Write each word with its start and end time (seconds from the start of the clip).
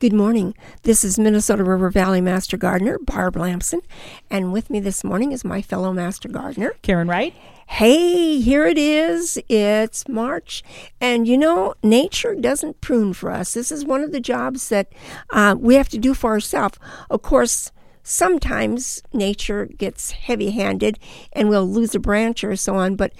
Good 0.00 0.14
morning. 0.14 0.54
This 0.84 1.04
is 1.04 1.18
Minnesota 1.18 1.62
River 1.62 1.90
Valley 1.90 2.22
Master 2.22 2.56
Gardener 2.56 2.98
Barb 2.98 3.36
Lamson, 3.36 3.82
and 4.30 4.50
with 4.50 4.70
me 4.70 4.80
this 4.80 5.04
morning 5.04 5.30
is 5.30 5.44
my 5.44 5.60
fellow 5.60 5.92
Master 5.92 6.26
Gardener, 6.26 6.72
Karen 6.80 7.06
Wright. 7.06 7.34
Hey, 7.66 8.40
here 8.40 8.64
it 8.64 8.78
is. 8.78 9.38
It's 9.50 10.08
March. 10.08 10.64
And 11.02 11.28
you 11.28 11.36
know, 11.36 11.74
nature 11.82 12.34
doesn't 12.34 12.80
prune 12.80 13.12
for 13.12 13.30
us. 13.30 13.52
This 13.52 13.70
is 13.70 13.84
one 13.84 14.02
of 14.02 14.12
the 14.12 14.20
jobs 14.20 14.70
that 14.70 14.90
uh, 15.34 15.54
we 15.58 15.74
have 15.74 15.90
to 15.90 15.98
do 15.98 16.14
for 16.14 16.30
ourselves. 16.30 16.78
Of 17.10 17.20
course, 17.20 17.70
sometimes 18.02 19.02
nature 19.12 19.66
gets 19.66 20.12
heavy 20.12 20.52
handed 20.52 20.98
and 21.34 21.50
we'll 21.50 21.68
lose 21.68 21.94
a 21.94 22.00
branch 22.00 22.42
or 22.42 22.56
so 22.56 22.74
on, 22.74 22.96
but 22.96 23.12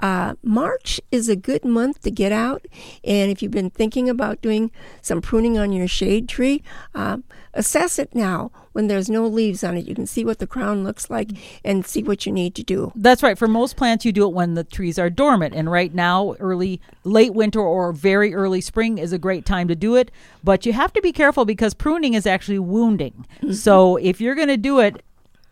uh, 0.00 0.34
March 0.42 1.00
is 1.10 1.28
a 1.28 1.36
good 1.36 1.64
month 1.64 2.02
to 2.02 2.10
get 2.10 2.32
out. 2.32 2.66
And 3.04 3.30
if 3.30 3.42
you've 3.42 3.52
been 3.52 3.70
thinking 3.70 4.08
about 4.08 4.40
doing 4.40 4.70
some 5.02 5.20
pruning 5.20 5.58
on 5.58 5.72
your 5.72 5.88
shade 5.88 6.28
tree, 6.28 6.62
uh, 6.94 7.18
assess 7.54 7.98
it 7.98 8.14
now 8.14 8.52
when 8.72 8.86
there's 8.86 9.10
no 9.10 9.26
leaves 9.26 9.64
on 9.64 9.76
it. 9.76 9.86
You 9.86 9.94
can 9.94 10.06
see 10.06 10.24
what 10.24 10.38
the 10.38 10.46
crown 10.46 10.84
looks 10.84 11.10
like 11.10 11.30
and 11.64 11.84
see 11.84 12.02
what 12.02 12.26
you 12.26 12.32
need 12.32 12.54
to 12.54 12.62
do. 12.62 12.92
That's 12.94 13.22
right. 13.22 13.36
For 13.36 13.48
most 13.48 13.76
plants, 13.76 14.04
you 14.04 14.12
do 14.12 14.26
it 14.26 14.32
when 14.32 14.54
the 14.54 14.64
trees 14.64 14.98
are 14.98 15.10
dormant. 15.10 15.54
And 15.54 15.70
right 15.70 15.92
now, 15.92 16.34
early, 16.38 16.80
late 17.02 17.34
winter 17.34 17.60
or 17.60 17.92
very 17.92 18.34
early 18.34 18.60
spring 18.60 18.98
is 18.98 19.12
a 19.12 19.18
great 19.18 19.44
time 19.44 19.66
to 19.68 19.74
do 19.74 19.96
it. 19.96 20.12
But 20.44 20.64
you 20.64 20.72
have 20.72 20.92
to 20.92 21.02
be 21.02 21.12
careful 21.12 21.44
because 21.44 21.74
pruning 21.74 22.14
is 22.14 22.26
actually 22.26 22.60
wounding. 22.60 23.26
Mm-hmm. 23.42 23.52
So 23.52 23.96
if 23.96 24.20
you're 24.20 24.36
going 24.36 24.48
to 24.48 24.56
do 24.56 24.78
it, 24.78 25.02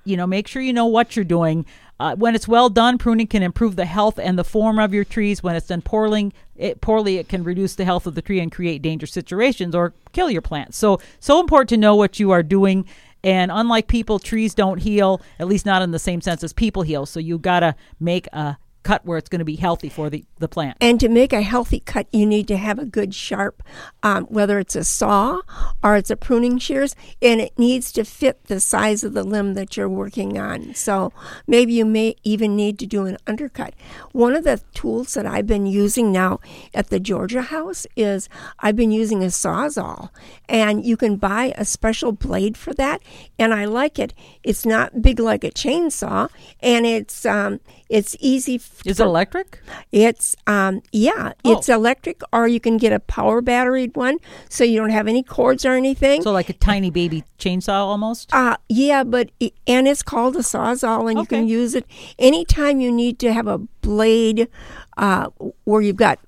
you 0.05 0.17
know, 0.17 0.27
make 0.27 0.47
sure 0.47 0.63
you 0.63 0.73
know 0.73 0.87
what 0.87 1.17
you're 1.17 1.25
doing. 1.25 1.67
Uh, 1.99 2.15
when 2.15 2.35
it's 2.35 2.47
well 2.47 2.69
done, 2.69 2.99
pruning 2.99 3.27
can 3.27 3.43
improve 3.43 3.77
the 3.77 3.87
health 3.87 4.19
and 4.19 4.39
the 4.39 4.45
form 4.45 4.79
of 4.79 4.93
your 4.93 5.05
trees. 5.05 5.43
When 5.43 5.57
it's 5.57 5.69
done 5.69 5.81
poorly, 5.81 6.33
it, 6.55 6.81
poorly, 6.81 7.17
it 7.17 7.29
can 7.29 7.43
reduce 7.43 7.75
the 7.75 7.87
health 7.87 8.07
of 8.07 8.15
the 8.15 8.23
tree 8.23 8.41
and 8.41 8.53
create 8.53 8.83
dangerous 8.83 9.13
situations 9.13 9.75
or 9.75 9.95
kill 10.13 10.31
your 10.31 10.43
plants. 10.43 10.77
So, 10.77 11.01
so 11.21 11.41
important 11.41 11.71
to 11.71 11.77
know 11.79 11.97
what 11.97 12.21
you 12.21 12.33
are 12.33 12.43
doing. 12.43 12.87
And 13.25 13.51
unlike 13.51 13.89
people, 13.89 14.19
trees 14.19 14.55
don't 14.55 14.79
heal, 14.79 15.23
at 15.39 15.49
least 15.49 15.65
not 15.65 15.83
in 15.83 15.91
the 15.91 15.99
same 15.99 16.21
sense 16.21 16.45
as 16.45 16.53
people 16.53 16.83
heal. 16.83 17.07
So 17.07 17.19
you 17.19 17.39
got 17.39 17.61
to 17.61 17.75
make 17.99 18.27
a 18.29 18.59
cut 18.83 19.05
where 19.05 19.19
it's 19.19 19.29
going 19.29 19.41
to 19.41 19.45
be 19.45 19.57
healthy 19.57 19.89
for 19.89 20.11
the, 20.11 20.25
the 20.39 20.49
plant. 20.49 20.77
And 20.81 21.01
to 21.01 21.09
make 21.09 21.33
a 21.33 21.43
healthy 21.43 21.81
cut, 21.81 22.07
you 22.13 22.27
need 22.27 22.49
to 22.49 22.57
have 22.57 22.79
a 22.79 22.85
good 22.85 23.15
sharp, 23.15 23.63
um, 24.03 24.25
whether 24.25 24.59
it's 24.59 24.77
a 24.77 24.85
saw 24.85 25.41
or 25.83 25.97
it's 25.97 26.11
a 26.11 26.17
pruning 26.17 26.59
shears, 26.59 26.95
and 27.23 27.41
it 27.41 27.59
needs 27.59 27.93
to 27.93 28.05
fit 28.05 28.45
the 28.45 28.61
size 28.61 29.05
of 29.05 29.15
the 29.15 29.23
limb 29.23 29.55
that 29.55 29.77
you're 29.77 29.89
working 29.89 30.39
on. 30.39 30.75
So 30.75 31.13
maybe 31.47 31.73
you 31.73 31.85
may 31.85 32.17
even 32.25 32.57
need 32.57 32.79
to 32.81 32.87
do 32.87 33.07
an 33.07 33.17
undercut. 33.27 33.75
One 34.13 34.35
of 34.35 34.45
the 34.45 34.61
tools 34.75 35.15
that 35.15 35.27
I've 35.27 35.47
been 35.47 35.67
using 35.67 36.13
now 36.13 36.41
at 36.75 36.91
the 36.91 37.01
Georgia 37.01 37.43
house 37.43 37.87
is 37.97 38.29
I've 38.59 38.77
been 38.77 38.91
using 38.91 39.23
a 39.23 39.27
sawzall, 39.27 40.11
and 40.49 40.85
you 40.85 40.97
can 40.97 41.17
buy 41.17 41.55
a 41.57 41.65
special 41.65 42.13
blade 42.13 42.57
for 42.57 42.75
that, 42.75 43.01
and 43.39 43.55
I 43.55 43.65
like 43.65 43.99
it. 43.99 44.13
It's 44.43 44.67
not 44.67 45.03
big 45.03 45.19
like 45.21 45.45
a 45.45 45.51
chainsaw, 45.51 46.29
and 46.61 46.85
it's 46.85 47.25
um, 47.25 47.61
it's 47.89 48.17
easy. 48.21 48.61
Is 48.85 49.01
it 49.01 49.05
electric? 49.05 49.61
It's 49.93 50.26
um 50.47 50.83
yeah, 50.93 51.33
oh. 51.45 51.53
it's 51.53 51.69
electric, 51.69 52.23
or 52.33 52.49
you 52.49 52.61
can 52.61 52.77
get 52.79 52.93
a 52.93 53.01
power 53.01 53.43
batteried 53.43 53.97
one, 53.97 54.19
so 54.49 54.65
you 54.65 54.81
don't 54.81 54.91
have 54.91 55.07
any 55.07 55.23
cords 55.23 55.65
or 55.65 55.73
anything. 55.73 56.23
So 56.23 56.33
like 56.33 56.49
a 56.49 56.55
tiny 56.55 56.91
baby 56.91 57.25
chainsaw 57.39 57.85
almost. 57.93 58.33
Uh 58.33 58.57
yeah, 58.69 59.05
but 59.05 59.31
it, 59.39 59.53
and 59.67 59.87
it's 59.87 60.03
called 60.03 60.37
a 60.37 60.41
sawzall, 60.41 61.09
and 61.11 61.19
okay. 61.19 61.21
you 61.21 61.27
can 61.27 61.49
use 61.49 61.75
it 61.75 61.85
anytime 62.19 62.81
you 62.81 62.91
need 62.91 63.19
to 63.21 63.33
have 63.33 63.47
a 63.47 63.59
blade 63.87 64.49
uh, 64.97 65.29
where 65.65 65.81
you've 65.81 65.97
got 65.97 66.19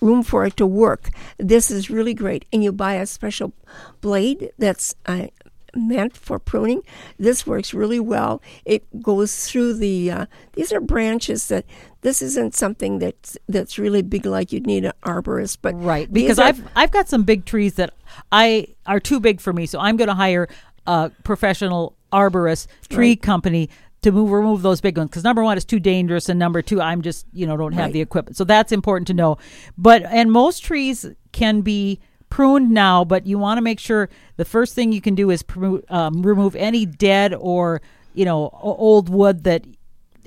room 0.00 0.22
for 0.22 0.44
it 0.44 0.56
to 0.56 0.66
work. 0.66 1.10
This 1.38 1.70
is 1.70 1.90
really 1.90 2.14
great, 2.14 2.44
and 2.52 2.62
you 2.62 2.72
buy 2.72 2.94
a 2.94 3.06
special 3.06 3.52
blade 4.00 4.50
that's 4.58 4.94
uh, 5.06 5.28
meant 5.74 6.16
for 6.16 6.38
pruning. 6.38 6.82
This 7.18 7.46
works 7.46 7.74
really 7.74 8.00
well. 8.00 8.42
It 8.64 9.02
goes 9.02 9.48
through 9.48 9.74
the. 9.74 10.10
Uh, 10.10 10.26
these 10.54 10.72
are 10.72 10.80
branches 10.80 11.48
that. 11.48 11.64
This 12.02 12.22
isn't 12.22 12.54
something 12.54 12.98
that's 12.98 13.36
that's 13.46 13.78
really 13.78 14.00
big 14.00 14.24
like 14.24 14.52
you'd 14.52 14.66
need 14.66 14.86
an 14.86 14.92
arborist, 15.02 15.58
but 15.60 15.74
right 15.82 16.10
because 16.10 16.38
are, 16.38 16.46
I've 16.46 16.66
I've 16.74 16.90
got 16.90 17.08
some 17.08 17.24
big 17.24 17.44
trees 17.44 17.74
that 17.74 17.92
I 18.32 18.68
are 18.86 19.00
too 19.00 19.20
big 19.20 19.38
for 19.38 19.52
me, 19.52 19.66
so 19.66 19.78
I'm 19.78 19.98
going 19.98 20.08
to 20.08 20.14
hire 20.14 20.48
a 20.86 21.10
professional 21.24 21.96
arborist 22.10 22.68
tree 22.88 23.10
right. 23.10 23.22
company 23.22 23.68
to 24.02 24.12
move 24.12 24.30
remove 24.30 24.62
those 24.62 24.80
big 24.80 24.96
ones 24.96 25.10
because 25.10 25.24
number 25.24 25.42
one 25.44 25.56
it's 25.56 25.66
too 25.66 25.80
dangerous 25.80 26.28
and 26.28 26.38
number 26.38 26.62
two 26.62 26.80
i'm 26.80 27.02
just 27.02 27.26
you 27.32 27.46
know 27.46 27.56
don't 27.56 27.72
have 27.72 27.86
right. 27.86 27.92
the 27.92 28.00
equipment 28.00 28.36
so 28.36 28.44
that's 28.44 28.72
important 28.72 29.06
to 29.06 29.14
know 29.14 29.36
but 29.76 30.02
and 30.04 30.32
most 30.32 30.64
trees 30.64 31.06
can 31.32 31.60
be 31.60 32.00
pruned 32.30 32.70
now, 32.70 33.04
but 33.04 33.26
you 33.26 33.38
want 33.38 33.58
to 33.58 33.62
make 33.62 33.78
sure 33.80 34.08
the 34.36 34.44
first 34.44 34.74
thing 34.74 34.92
you 34.92 35.00
can 35.00 35.14
do 35.14 35.30
is 35.30 35.44
um, 35.88 36.22
remove 36.22 36.56
any 36.56 36.86
dead 36.86 37.34
or 37.34 37.82
you 38.14 38.24
know 38.24 38.50
old 38.62 39.08
wood 39.08 39.44
that 39.44 39.64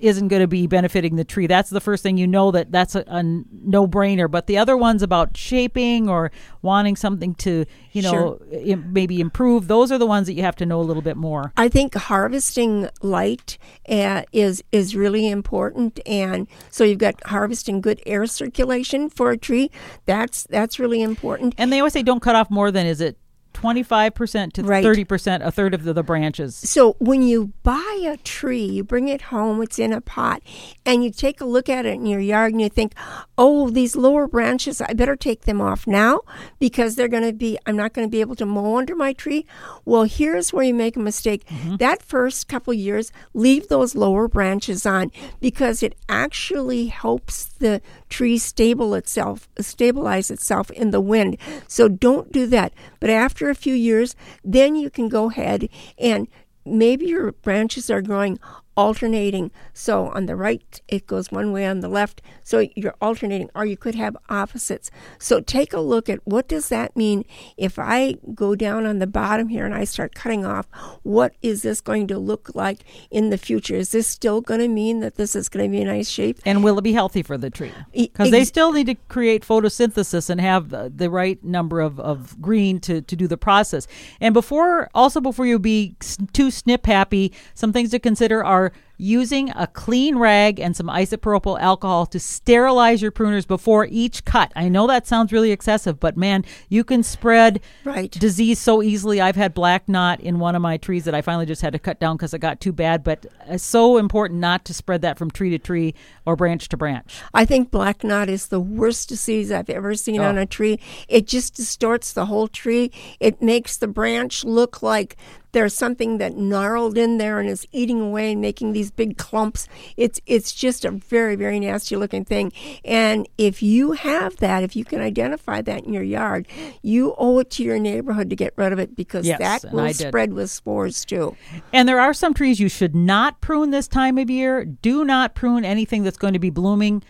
isn't 0.04 0.28
going 0.28 0.42
to 0.42 0.48
be 0.48 0.68
benefiting 0.68 1.16
the 1.16 1.24
tree. 1.24 1.48
That's 1.48 1.70
the 1.70 1.80
first 1.80 2.04
thing 2.04 2.18
you 2.18 2.28
know 2.28 2.52
that 2.52 2.72
that's 2.72 2.94
a, 2.94 3.04
a 3.08 3.24
no 3.24 3.88
brainer. 3.88 4.30
But 4.30 4.48
the 4.48 4.58
other 4.58 4.76
ones 4.76 5.02
about 5.02 5.38
shaping 5.38 6.10
or 6.10 6.32
wanting 6.62 6.98
something 6.98 7.34
to, 7.36 7.66
you 7.94 8.02
know, 8.02 8.12
sure. 8.12 8.40
Im- 8.52 8.92
maybe 8.92 9.22
improve, 9.22 9.68
those 9.68 9.92
are 9.92 9.98
the 9.98 10.06
ones 10.06 10.28
that 10.28 10.34
you 10.34 10.42
have 10.44 10.58
to 10.58 10.66
know 10.66 10.82
a 10.82 10.84
little 10.84 11.02
bit 11.02 11.16
more. 11.16 11.54
I 11.56 11.70
think 11.70 11.96
harvesting 11.96 12.90
light 13.02 13.58
uh, 13.88 14.24
is 14.34 14.64
is 14.72 14.96
really 14.96 15.30
important, 15.30 16.00
and 16.06 16.48
so 16.70 16.84
you've 16.84 17.00
got 17.00 17.16
harvesting 17.28 17.80
good 17.80 18.02
air 18.06 18.26
circulation 18.26 19.10
for 19.10 19.32
a 19.32 19.38
tree. 19.38 19.72
That's 20.06 20.44
that's 20.44 20.80
really 20.80 21.02
important. 21.02 21.56
And 21.58 21.72
they 21.72 21.80
always 21.80 21.94
say 21.94 22.04
don't 22.04 22.22
cut 22.22 22.36
off 22.36 22.50
more 22.50 22.72
than 22.72 22.86
is 22.86 23.00
it 23.00 23.18
25% 23.54 24.54
to 24.54 24.64
right. 24.64 24.84
30%, 24.84 25.46
a 25.46 25.52
third 25.52 25.74
of 25.74 25.84
the, 25.84 25.94
the, 25.94 26.04
branches. 26.04 26.56
So 26.56 26.96
when 27.00 27.22
you 27.22 27.54
buy 27.64 28.02
a 28.06 28.18
tree, 28.18 28.66
you 28.66 28.84
bring 28.84 29.08
it 29.08 29.24
home, 29.24 29.62
it's 29.62 29.80
in 29.80 29.94
a 29.94 30.02
pot, 30.02 30.42
and 30.86 31.04
you 31.04 31.12
take 31.12 31.40
a 31.40 31.46
look 31.46 31.70
at 31.70 31.86
it 31.86 31.94
in 31.94 32.06
your 32.06 32.20
yard 32.20 32.52
and 32.52 32.62
you 32.62 32.70
think, 32.70 32.94
oh, 33.38 33.70
these 33.70 33.96
lower 33.96 34.28
branches, 34.28 34.82
I 34.82 34.94
better 34.94 35.16
take 35.16 35.42
them 35.42 35.62
off 35.62 35.88
now 35.88 36.22
because 36.60 36.96
they're 36.96 37.08
going 37.08 37.24
to 37.24 37.34
be, 37.34 37.58
I'm 37.66 37.78
not 37.78 37.94
going 37.94 38.08
to 38.08 38.12
be 38.12 38.22
able 38.22 38.36
to 38.36 38.46
mow 38.46 38.78
under 38.78 38.96
my 38.96 39.14
tree. 39.14 39.46
Well, 39.86 40.04
here's 40.04 40.52
where 40.52 40.64
you 40.64 40.74
make 40.74 40.98
a 40.98 41.00
mistake. 41.00 41.46
Mm-hmm. 41.48 41.78
That 41.78 42.04
first 42.04 42.48
couple 42.48 42.74
years, 42.74 43.12
leave 43.34 43.70
those 43.70 43.96
lower 43.96 44.28
branches 44.28 44.86
on 44.86 45.12
because 45.40 45.82
it 45.82 45.96
actually 46.10 46.88
helps 46.88 47.46
the 47.46 47.82
tree 48.10 48.38
stable 48.38 48.94
itself, 48.94 49.48
stabilize 49.60 50.30
itself 50.30 50.70
in 50.72 50.92
the 50.92 51.02
wind. 51.02 51.38
So 51.68 51.88
don't 51.88 52.32
do 52.32 52.46
that. 52.48 52.74
But 53.00 53.10
after 53.10 53.43
after 53.44 53.50
a 53.50 53.56
few 53.56 53.74
years, 53.74 54.16
then 54.42 54.74
you 54.76 54.90
can 54.90 55.10
go 55.10 55.30
ahead 55.30 55.68
and 55.98 56.30
maybe 56.66 57.08
your 57.08 57.34
branches 57.34 57.90
are 57.90 58.02
growing 58.02 58.40
alternating. 58.76 59.52
So 59.74 60.08
on 60.10 60.26
the 60.26 60.36
right, 60.36 60.82
it 60.88 61.08
goes 61.08 61.32
one 61.32 61.52
way, 61.52 61.66
on 61.66 61.82
the 61.82 61.88
left, 61.88 62.22
so 62.44 62.68
you're 62.76 62.96
alternating, 63.02 63.50
or 63.56 63.66
you 63.66 63.78
could 63.78 63.96
have 63.96 64.18
opposites. 64.30 64.92
So 65.20 65.40
take 65.40 65.74
a 65.74 65.80
look 65.80 66.10
at 66.10 66.20
what 66.26 66.48
does 66.48 66.70
that 66.70 66.96
mean 66.96 67.26
if 67.58 67.78
I 67.80 68.18
go 68.34 68.56
down 68.56 68.86
on 68.86 69.00
the 69.00 69.08
bottom 69.08 69.50
here 69.50 69.66
and 69.66 69.76
I 69.76 69.84
start 69.84 70.16
cutting 70.16 70.46
off, 70.46 70.68
what 71.04 71.34
is 71.42 71.62
this 71.62 71.82
going 71.82 72.08
to 72.08 72.18
look 72.18 72.52
like 72.54 72.80
in 73.12 73.30
the 73.30 73.38
future? 73.38 73.76
Is 73.76 73.92
this 73.92 74.08
still 74.08 74.42
going 74.42 74.60
to 74.60 74.68
mean 74.68 75.00
that 75.02 75.16
this 75.16 75.36
is 75.36 75.50
going 75.50 75.66
to 75.66 75.72
be 75.72 75.82
a 75.82 75.86
nice 75.86 76.10
shape? 76.10 76.40
And 76.46 76.64
will 76.64 76.78
it 76.78 76.84
be 76.84 76.94
healthy 76.94 77.24
for 77.24 77.38
the 77.38 77.50
tree? 77.50 77.72
Because 77.94 78.32
they 78.32 78.46
still 78.46 78.72
need 78.72 78.88
to 78.88 78.96
create 79.08 79.46
photosynthesis 79.46 80.30
and 80.30 80.40
have 80.42 80.70
the, 80.70 80.92
the 80.94 81.10
right 81.10 81.44
number 81.44 81.80
of, 81.80 82.00
of 82.00 82.40
green 82.42 82.80
to, 82.82 83.02
to 83.02 83.16
do 83.16 83.28
the 83.28 83.38
process. 83.38 83.88
And 84.20 84.34
before, 84.34 84.90
also 84.94 85.22
before 85.22 85.46
you 85.46 85.60
be 85.60 85.96
too 86.34 86.52
snip 86.52 86.86
happy, 86.86 87.34
some 87.54 87.74
things 87.74 87.92
to 87.92 88.00
consider 88.00 88.44
are 88.44 88.63
using 89.04 89.50
a 89.50 89.68
clean 89.68 90.18
rag 90.18 90.62
and 90.62 90.76
some 90.78 90.88
isopropyl 90.88 91.60
alcohol 91.60 92.06
to 92.06 92.20
sterilize 92.20 93.02
your 93.02 93.12
pruners 93.12 93.46
before 93.46 93.86
each 93.92 94.24
cut. 94.24 94.52
I 94.56 94.70
know 94.70 94.88
that 94.88 95.06
sounds 95.06 95.34
really 95.34 95.52
excessive, 95.52 96.00
but 96.00 96.16
man, 96.16 96.46
you 96.70 96.86
can 96.86 97.04
spread 97.04 97.60
right. 97.84 98.10
disease 98.12 98.60
so 98.60 98.82
easily. 98.82 99.20
I've 99.20 99.36
had 99.36 99.54
black 99.54 99.90
knot 99.90 100.22
in 100.22 100.40
one 100.40 100.56
of 100.56 100.62
my 100.62 100.78
trees 100.78 101.04
that 101.04 101.14
I 101.14 101.22
finally 101.22 101.46
just 101.46 101.62
had 101.62 101.74
to 101.74 101.80
cut 101.80 102.00
down 102.00 102.16
because 102.16 102.34
it 102.34 102.40
got 102.40 102.62
too 102.62 102.72
bad, 102.72 103.04
but 103.04 103.26
it's 103.48 103.64
so 103.64 103.98
important 103.98 104.40
not 104.40 104.64
to 104.66 104.74
spread 104.74 105.02
that 105.02 105.18
from 105.18 105.30
tree 105.30 105.50
to 105.50 105.60
tree 105.60 105.94
or 106.26 106.38
branch 106.38 106.70
to 106.70 106.78
branch. 106.78 107.22
I 107.34 107.44
think 107.44 107.72
black 107.72 108.06
knot 108.06 108.30
is 108.30 108.48
the 108.48 108.62
worst 108.62 109.10
disease 109.10 109.52
I've 109.52 109.70
ever 109.70 109.96
seen 109.96 110.22
oh. 110.22 110.30
on 110.30 110.38
a 110.38 110.46
tree. 110.46 110.80
It 111.10 111.28
just 111.28 111.56
distorts 111.56 112.14
the 112.14 112.28
whole 112.28 112.48
tree. 112.48 112.90
It 113.20 113.42
makes 113.42 113.76
the 113.76 113.88
branch 113.88 114.46
look 114.46 114.82
like 114.82 115.18
there's 115.54 115.74
something 115.74 116.18
that 116.18 116.36
gnarled 116.36 116.98
in 116.98 117.18
there 117.18 117.40
and 117.40 117.50
is 117.50 117.66
eating 117.72 118.02
away 118.02 118.34
and 118.34 118.42
making 118.42 118.74
these 118.74 118.92
big 118.92 119.18
clumps. 119.18 119.68
It's 119.96 120.20
it's 120.26 120.52
just 120.52 120.84
a 120.84 120.92
very 120.92 121.36
very 121.36 121.60
nasty 121.60 121.96
looking 121.96 122.26
thing. 122.26 122.52
And 122.84 123.28
if 123.38 123.64
you 123.64 123.94
have 123.94 124.36
that, 124.38 124.64
if 124.64 124.76
you 124.76 124.84
can 124.84 125.00
identify 125.00 125.62
that 125.62 125.86
in 125.86 125.94
your 125.94 126.04
yard, 126.04 126.48
you 126.82 127.16
owe 127.18 127.40
it 127.40 127.50
to 127.52 127.64
your 127.64 127.80
neighborhood 127.80 128.30
to 128.30 128.36
get 128.36 128.54
rid 128.58 128.74
of 128.74 128.80
it 128.80 128.96
because 128.96 129.26
yes, 129.26 129.40
that 129.40 129.72
will 129.72 129.94
spread 129.94 130.34
with 130.34 130.52
spores 130.52 131.06
too. 131.06 131.38
And 131.72 131.88
there 131.88 132.00
are 132.00 132.14
some 132.14 132.34
trees 132.34 132.60
you 132.60 132.70
should 132.70 132.96
not 132.96 133.40
prune 133.42 133.70
this 133.70 133.88
time 133.88 134.18
of 134.18 134.30
year. 134.30 134.66
Do 134.66 135.06
not 135.06 135.36
prune 135.36 135.64
anything 135.64 136.04
that's 136.04 136.18
going 136.18 136.34
to 136.34 136.40
be 136.40 136.50
blooming 136.50 137.04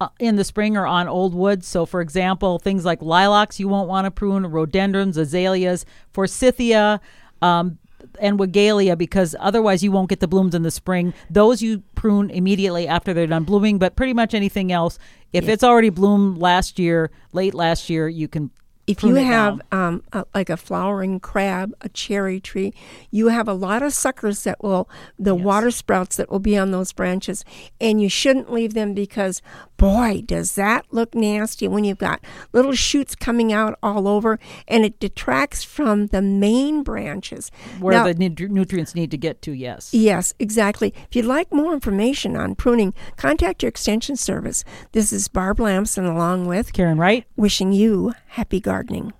uh, 0.00 0.08
in 0.18 0.36
the 0.36 0.44
spring 0.44 0.76
or 0.76 0.86
on 0.86 1.08
old 1.08 1.34
woods. 1.34 1.66
So, 1.66 1.86
for 1.86 2.00
example, 2.00 2.58
things 2.58 2.84
like 2.84 3.02
lilacs 3.02 3.58
you 3.58 3.68
won't 3.68 3.88
want 3.88 4.04
to 4.04 4.10
prune, 4.10 4.46
rhododendrons, 4.46 5.16
azaleas, 5.16 5.84
forsythia, 6.12 7.00
um, 7.42 7.78
and 8.20 8.38
Weigela 8.38 8.96
because 8.96 9.34
otherwise 9.38 9.82
you 9.82 9.92
won't 9.92 10.08
get 10.08 10.20
the 10.20 10.28
blooms 10.28 10.54
in 10.54 10.62
the 10.62 10.70
spring. 10.70 11.12
Those 11.30 11.62
you 11.62 11.82
prune 11.94 12.30
immediately 12.30 12.86
after 12.88 13.12
they're 13.12 13.26
done 13.26 13.44
blooming, 13.44 13.78
but 13.78 13.96
pretty 13.96 14.14
much 14.14 14.34
anything 14.34 14.72
else, 14.72 14.98
if 15.32 15.44
Yes. 15.44 15.54
it's 15.54 15.64
already 15.64 15.90
bloomed 15.90 16.38
last 16.38 16.78
year, 16.78 17.10
late 17.32 17.54
last 17.54 17.90
year, 17.90 18.08
you 18.08 18.28
can. 18.28 18.50
If 18.88 19.02
you 19.04 19.14
have 19.16 19.60
um, 19.70 20.02
a, 20.12 20.24
like 20.34 20.50
a 20.50 20.56
flowering 20.56 21.20
crab, 21.20 21.72
a 21.82 21.88
cherry 21.90 22.40
tree, 22.40 22.72
you 23.10 23.28
have 23.28 23.46
a 23.46 23.52
lot 23.52 23.82
of 23.82 23.92
suckers 23.92 24.42
that 24.44 24.62
will, 24.62 24.88
the 25.18 25.36
Yes. 25.36 25.44
water 25.44 25.70
sprouts 25.70 26.16
that 26.16 26.30
will 26.30 26.38
be 26.40 26.56
on 26.56 26.70
those 26.70 26.92
branches, 26.92 27.44
and 27.80 28.00
you 28.02 28.08
shouldn't 28.08 28.50
leave 28.52 28.74
them 28.74 28.94
because, 28.94 29.42
boy, 29.76 30.22
does 30.24 30.54
that 30.56 30.86
look 30.90 31.14
nasty 31.14 31.68
when 31.68 31.84
you've 31.84 31.98
got 31.98 32.20
little 32.52 32.72
shoots 32.72 33.14
coming 33.14 33.52
out 33.52 33.78
all 33.82 34.08
over, 34.08 34.38
and 34.66 34.84
it 34.84 34.98
detracts 34.98 35.62
from 35.62 36.06
the 36.08 36.22
main 36.22 36.82
branches. 36.82 37.50
where 37.78 37.94
Now- 37.94 38.04
the 38.04 38.14
nutri- 38.14 38.48
nutrients 38.48 38.94
need 38.94 39.10
to 39.10 39.18
get 39.18 39.42
to. 39.42 39.52
Yes. 39.52 39.92
Yes, 39.92 40.32
exactly. 40.38 40.94
If 41.08 41.14
you'd 41.14 41.26
like 41.26 41.52
more 41.52 41.74
information 41.74 42.36
on 42.36 42.54
pruning, 42.54 42.94
contact 43.16 43.62
your 43.62 43.68
extension 43.68 44.16
service. 44.16 44.64
This 44.92 45.12
is 45.12 45.28
Barb 45.28 45.60
Lamson 45.60 46.06
along 46.06 46.46
with 46.46 46.72
Karen 46.72 46.96
Wright. 46.98 47.24
wishing 47.36 47.72
you 47.72 48.14
happy 48.28 48.60
gardening. 48.78 49.12